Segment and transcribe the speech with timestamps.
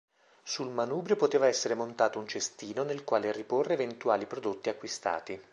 [0.41, 5.39] Sul manubrio poteva essere montato un cestino nel quale riporre eventuali prodotti acquistati.